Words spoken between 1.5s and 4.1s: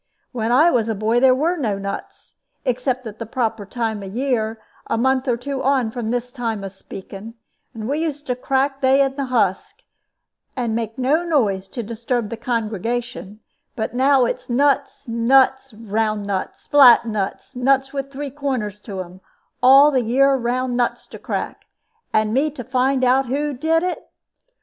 no nuts, except at the proper time